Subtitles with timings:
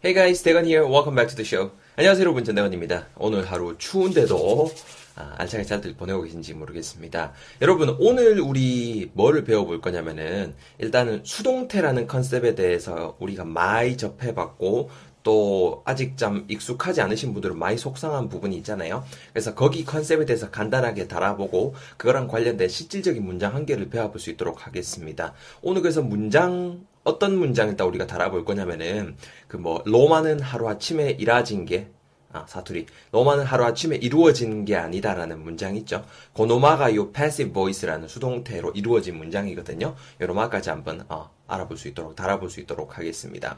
[0.00, 0.86] Hey guys, 대건 here.
[0.86, 1.72] Welcome back to the show.
[1.96, 2.44] 안녕하세요, 여러분.
[2.44, 3.08] 전대건입니다.
[3.16, 4.70] 오늘 하루 추운데도
[5.16, 7.32] 아, 알차게 잘들 보내고 계신지 모르겠습니다.
[7.62, 14.88] 여러분, 오늘 우리 뭐를 배워볼 거냐면은 일단은 수동태라는 컨셉에 대해서 우리가 많이 접해봤고
[15.24, 19.04] 또 아직 좀 익숙하지 않으신 분들은 많이 속상한 부분이 있잖아요.
[19.32, 24.64] 그래서 거기 컨셉에 대해서 간단하게 달아보고 그거랑 관련된 실질적인 문장 한 개를 배워볼 수 있도록
[24.64, 25.34] 하겠습니다.
[25.60, 29.16] 오늘 그래서 문장 어떤 문장을 딱 우리가 달아볼 거냐면은
[29.48, 31.88] 그 뭐 로마는 하루 아침에 이루어진 게
[32.30, 32.84] 아, 사투리.
[33.12, 36.04] 로마는 하루아침에 이루어진 게 아니다라는 문장 있죠.
[36.34, 39.94] 고노마가 요 passive voice라는 수동태로 이루어진 문장이거든요.
[40.20, 43.56] 요로마까지 한번 어, 알아볼 수 있도록 달아볼 수 있도록 하겠습니다.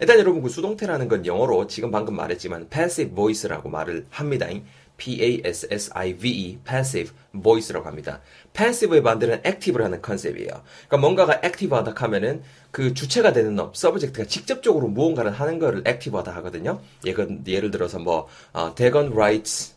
[0.00, 4.48] 일단 여러분 그 수동태라는 건 영어로 지금 방금 말했지만 passive voice라고 말을 합니다.
[4.98, 8.20] P-A-S-S-I-V-E, passive voice라고 합니다.
[8.52, 10.50] passive의 반대는 active라는 컨셉이에요.
[10.50, 16.80] 그러니까 뭔가가 active하다 하면은 그 주체가 되는 업, subject가 직접적으로 무언가를 하는 거를 active하다 하거든요.
[17.06, 19.74] 예를, 예를 들어서 뭐, 어, 대건 writes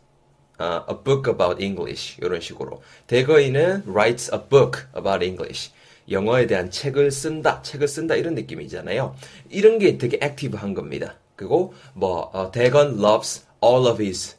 [0.59, 5.71] uh, a book about English 이런 식으로 대건은 writes a book about English
[6.09, 9.15] 영어에 대한 책을 쓴다, 책을 쓴다 이런 느낌이잖아요.
[9.49, 11.15] 이런 게 되게 active한 겁니다.
[11.35, 14.35] 그리고 뭐 어, 대건 loves all of his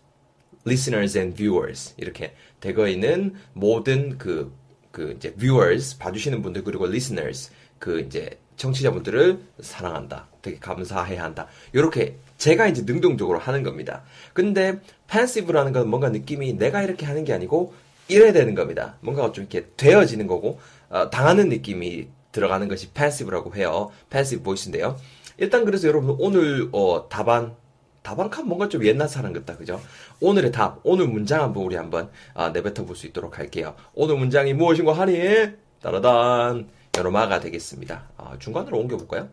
[0.67, 4.53] listeners and viewers 이렇게 대거인은 모든 그,
[4.91, 10.29] 그 이제 viewers 봐주시는 분들 그리고 listeners 그 이제 청취자분들을 사랑한다.
[10.41, 11.47] 되게 감사해야 한다.
[11.73, 14.03] 이렇게 제가 이제 능동적으로 하는 겁니다.
[14.33, 17.75] 근데 passive라는 건 뭔가 느낌이 내가 이렇게 하는 게 아니고
[18.09, 18.97] 이래야 되는 겁니다.
[19.01, 20.61] 뭔가 좀 이렇게 되어지는 거고
[20.91, 23.91] 어, 당하는 느낌이 들어가는 것이 passive라고 해요.
[24.11, 24.97] passive voice인데요.
[25.39, 27.55] 일단 그래서 여러분 오늘 어, 답안
[28.03, 29.81] 다방칸 뭔가 좀 옛날 사람 같다, 그죠?
[30.21, 33.75] 오늘의 답, 오늘 문장 한번 우리 한번 아, 내뱉어 볼 수 있도록 할게요.
[33.95, 35.53] 오늘 문장이 무엇인가 하니?
[35.81, 38.11] 따라단 여로마가 되겠습니다.
[38.17, 39.29] 아, 중간으로 옮겨볼까요?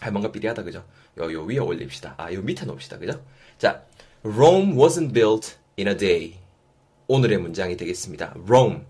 [0.00, 0.84] 아, 뭔가 삐리하다, 그죠?
[1.18, 2.14] 요, 요 위에 올립시다.
[2.18, 3.22] 아, 요 밑에 놓읍시다, 그죠?
[3.58, 3.82] 자,
[4.22, 6.38] Rome wasn't built in a day.
[7.08, 8.34] 오늘의 문장이 되겠습니다.
[8.46, 8.80] Rome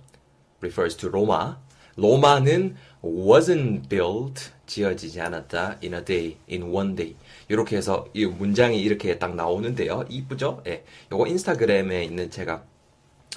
[0.61, 1.59] refers to 로마.
[1.97, 7.17] 로마는 wasn't built 지어지지 않았다 in a day, in one day.
[7.49, 10.05] 이렇게 해서 이 문장이 이렇게 딱 나오는데요.
[10.09, 10.63] 이쁘죠?
[10.67, 10.85] 예.
[11.13, 12.65] 요거 인스타그램에 있는 제가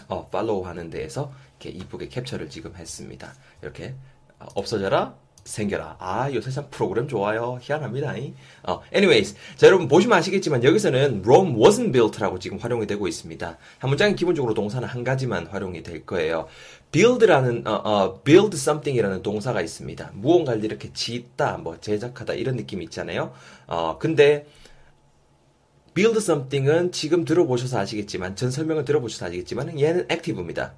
[0.08, 3.34] 어, 팔로우 하는 데에서 이렇게 이쁘게 캡처를 지금 했습니다.
[3.62, 3.94] 이렇게
[4.40, 5.98] 어, 없어져라 생겨라.
[6.00, 7.60] 아, 요새 참 프로그램 좋아요.
[7.62, 8.14] 희한합니다.
[8.64, 9.36] 어, anyways.
[9.56, 13.58] 자, 여러분 보시면 아시겠지만 여기서는 Rome wasn't built라고 지금 활용이 되고 있습니다.
[13.80, 16.48] 한 문장이 기본적으로 동사는 한 가지만 활용이 될 거예요.
[16.92, 20.12] build라는, 어, 어, build something이라는 동사가 있습니다.
[20.16, 23.34] 무언가를 이렇게 짓다, 뭐 제작하다 이런 느낌이 있잖아요.
[23.68, 24.48] 어, 근데
[25.94, 30.74] build something은 지금 들어보셔서 아시겠지만, 전 설명을 들어보셔서 아시겠지만, 얘는 active입니다.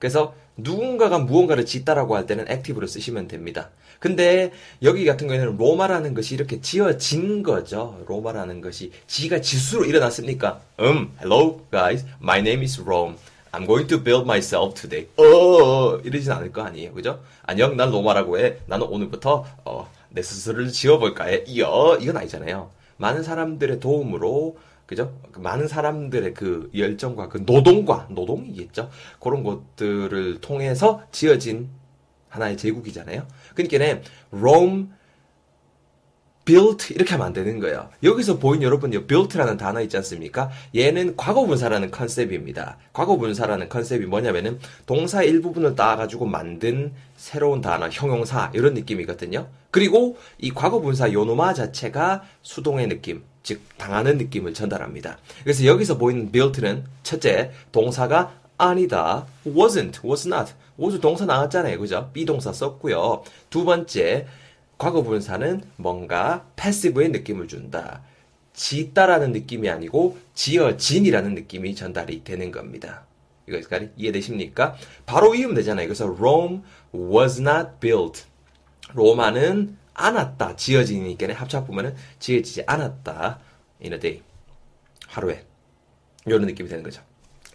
[0.00, 3.68] 그래서 누군가가 무언가를 짓다라고 할 때는 액티브를 쓰시면 됩니다.
[4.00, 4.50] 근데
[4.82, 8.02] 여기 같은 경우에는 로마라는 것이 이렇게 지어진 거죠.
[8.08, 10.60] 로마라는 것이 지가 지수로 일어났습니까?
[10.80, 13.16] 음, hello guys, my name is Rome.
[13.52, 15.08] I'm going to build myself today.
[15.16, 16.94] 어, 이러진 않을 거 아니에요.
[16.94, 17.20] 그죠?
[17.42, 18.56] 안녕, 난 로마라고 해.
[18.66, 21.44] 나는 오늘부터, 어, 내 스스로를 지어볼까 해.
[21.46, 22.70] 이어, 이건 아니잖아요.
[22.96, 24.56] 많은 사람들의 도움으로
[24.90, 25.16] 그죠?
[25.36, 28.90] 많은 사람들의 그 열정과 그 노동과 노동이겠죠.
[29.20, 31.68] 그런 것들을 통해서 지어진
[32.28, 33.24] 하나의 제국이잖아요.
[33.54, 34.02] 그러니까
[34.32, 34.88] Rome
[36.44, 37.88] built 이렇게 하면 안 되는 거예요.
[38.02, 40.50] 여기서 보인 여러분 이 built라는 단어 있지 않습니까?
[40.74, 42.76] 얘는 과거 분사라는 컨셉입니다.
[42.92, 49.46] 과거 분사라는 컨셉이 뭐냐면은 동사 일부분을 따 가지고 만든 새로운 단어, 형용사 이런 느낌이거든요.
[49.70, 55.18] 그리고 이 과거 분사 요노마 자체가 수동의 느낌, 즉 당하는 느낌을 전달합니다.
[55.42, 62.10] 그래서 여기서 보이는 built는 첫째 동사가 아니다, wasn't, was not, was 동사 나왔잖아요, 그죠?
[62.12, 63.22] 비동사 썼고요.
[63.48, 64.26] 두 번째
[64.76, 68.02] 과거 분사는 뭔가 패시브의 느낌을 준다.
[68.52, 73.06] 짓다라는 느낌이 아니고 지어진이라는 느낌이 전달이 되는 겁니다.
[73.48, 74.76] 이거까지 이해되십니까?
[75.06, 75.86] 바로 이으면 되잖아요.
[75.86, 76.60] 그래서 Rome
[76.94, 78.24] was not built.
[78.94, 80.56] 로마는 않았다.
[80.56, 83.40] 지어지니까 합쳐보면은 지어지지 않았다.
[83.82, 84.22] in a day.
[85.06, 85.44] 하루에.
[86.26, 87.02] 이런 느낌이 되는 거죠.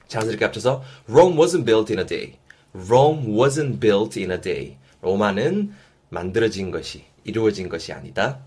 [0.07, 2.38] 자연스럽게 합쳐서 Rome wasn't built in a day.
[2.74, 4.77] Rome wasn't built in a day.
[5.01, 5.74] 로마는
[6.09, 8.39] 만들어진 것이 이루어진 것이 아니다.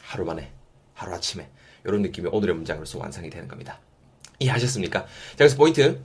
[0.00, 0.52] 하루 만에,
[0.94, 1.48] 하루 아침에
[1.84, 3.80] 이런 느낌이 오늘의 문장으로서 완성이 되는 겁니다.
[4.38, 5.00] 이해하셨습니까?
[5.02, 6.00] 자, 그래서 포인트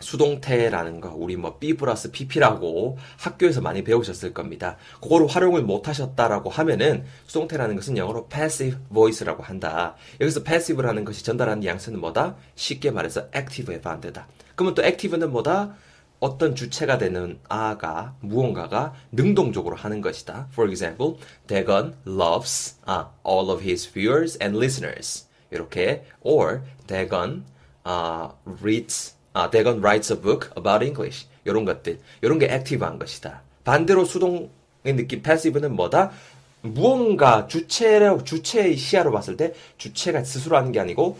[0.00, 4.76] 수동태라는 거 우리 뭐 B 플러스 PP라고 학교에서 많이 배우셨을 겁니다.
[5.00, 9.94] 그거를 활용을 못 하셨다라고 하면은 수동태라는 것은 영어로 passive voice라고 한다.
[10.20, 12.36] 여기서 passive라는 것이 전달하는 양수는 뭐다?
[12.54, 14.26] 쉽게 말해서 active의 반대다.
[14.54, 15.76] 그러면 또 active는 뭐다?
[16.20, 20.48] 어떤 주체가 되는 아가 무언가가 능동적으로 하는 것이다.
[20.52, 21.16] For example,
[21.46, 25.28] Dagon loves 아, all of his viewers and listeners.
[25.50, 27.44] 이렇게 or Dagon
[27.84, 31.28] 아, reads 아, Dagon writes a book about English.
[31.44, 32.00] 이런 것들.
[32.22, 33.42] 이런 게 액티브한 것이다.
[33.62, 34.48] 반대로 수동의
[34.82, 36.10] 느낌 패시브는 뭐다?
[36.62, 41.18] 무언가 주체로 주체의 시야로 봤을 때 주체가 스스로 하는 게 아니고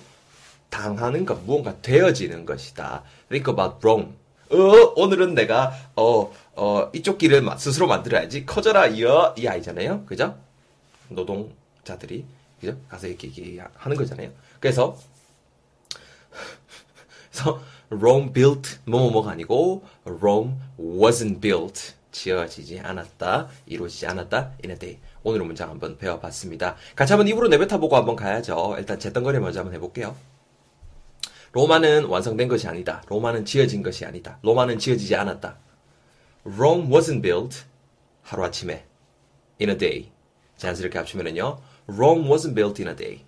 [0.69, 3.05] 당하는 것, 무언가 되어지는 것이다.
[3.29, 4.09] Think about Rome.
[4.50, 8.44] 어, 오늘은 내가, 어, 어, 이쪽 길을 스스로 만들어야지.
[8.44, 10.06] 커져라, 이어, 이 아이잖아요.
[10.06, 10.37] 그죠?
[11.09, 12.25] 노동자들이,
[12.59, 12.76] 그죠?
[12.88, 14.31] 가서 이렇게, 이렇게 하는 거잖아요.
[14.59, 14.99] 그래서,
[17.31, 21.94] 그래서, Rome built, 뭐뭐뭐가 아니고, Rome wasn't built.
[22.11, 24.99] 지어지지 않았다, 이루어지지 않았다, in a day.
[25.23, 26.76] 오늘은 문장 한번 배워봤습니다.
[26.96, 28.76] 같이 한번 입으로 내뱉어보고 한번 가야죠.
[28.79, 30.17] 일단 제던거리 먼저 한번 해볼게요.
[31.52, 33.02] 로마는 완성된 것이 아니다.
[33.08, 34.38] 로마는 지어진 것이 아니다.
[34.43, 35.58] 로마는 지어지지 않았다.
[36.44, 37.64] Rome wasn't built
[38.23, 38.85] 하루아침에
[39.61, 40.11] in a day.
[40.56, 41.58] 자연스럽게 합치면은요.
[41.87, 43.25] Rome wasn't built in a day.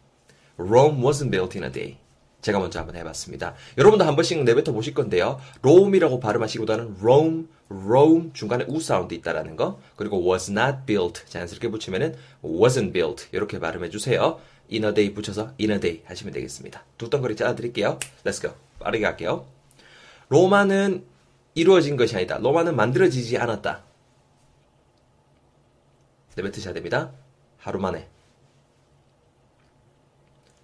[0.58, 1.98] Rome wasn't built in a day.
[2.42, 3.54] 제가 먼저 한번 해봤습니다.
[3.76, 5.40] 여러분도 한 번씩 내뱉어 보실 건데요.
[5.62, 9.78] Rome이라고 발음하시기보다는 Rome, Rome 중간에 우 사운드 있다라는 거.
[9.96, 14.40] 그리고 was not built 자연스럽게 붙이면은 wasn't built 이렇게 발음해 주세요.
[14.72, 16.84] in a day 붙여서 in a day 하시면 되겠습니다.
[16.96, 17.98] 두 덩거리 짜드릴게요.
[18.25, 18.52] Let's go.
[18.78, 19.46] 빠르게 할게요.
[20.28, 21.04] 로마는
[21.54, 22.38] 이루어진 것이 아니다.
[22.38, 23.82] 로마는 만들어지지 않았다.
[26.36, 27.10] 내뱉으셔야 됩니다.
[27.58, 28.08] 하루 만에.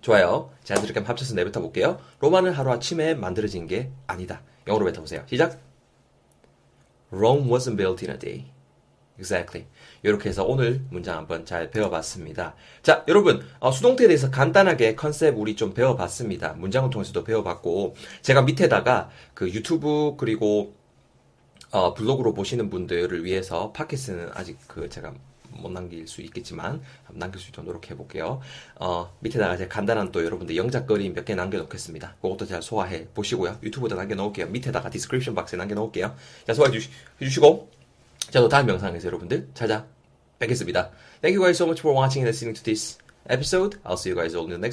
[0.07, 0.51] 좋아요.
[0.63, 1.99] 자연스럽게 합쳐서 내뱉어 볼게요.
[2.21, 4.41] 로마는 하루아침에 만들어진 게 아니다.
[4.69, 5.25] 영어로 뱉어보세요.
[5.27, 5.61] 시작!
[7.11, 8.53] Rome wasn't built in a day.
[9.19, 9.67] Exactly.
[10.05, 12.55] 이렇게 해서 오늘 문장 한번 잘 배워봤습니다.
[12.83, 16.53] 자, 여러분, 어, 수동태에 대해서 간단하게 컨셉 우리 좀 배워봤습니다.
[16.53, 20.77] 문장을 통해서도 배워봤고, 제가 밑에다가 그 유튜브 그리고
[21.73, 25.15] 어, 블로그로 보시는 분들을 위해서 팟캐스트는 아직 그 제가
[25.61, 26.83] 못 남길 수 있겠지만
[27.13, 28.41] 남길 수 있도록 노력해 볼게요.
[28.77, 32.17] 어, 밑에다가 제가 간단한 또 여러분들 영작거리 몇 개 남겨 놓겠습니다.
[32.23, 33.59] 그것도 잘 소화해 보시고요.
[33.63, 34.47] 유튜브에다 남겨 놓을게요.
[34.47, 36.15] 밑에다가 description box에 남겨 놓을게요.
[36.47, 36.89] 자, 소화해 주시,
[37.21, 37.71] 주시고
[38.31, 40.91] 자, 또 다음 영상에서 여러분들 찾아뵙겠습니다.
[41.21, 42.99] Thank you guys so much for watching and listening to this
[43.29, 43.79] episode.
[43.85, 44.65] I'll see you guys all in the next